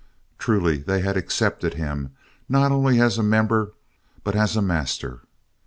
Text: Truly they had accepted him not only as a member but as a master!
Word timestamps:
Truly 0.39 0.77
they 0.77 1.01
had 1.01 1.15
accepted 1.15 1.75
him 1.75 2.09
not 2.49 2.71
only 2.71 2.99
as 2.99 3.19
a 3.19 3.21
member 3.21 3.73
but 4.23 4.35
as 4.35 4.55
a 4.55 4.61
master! 4.63 5.21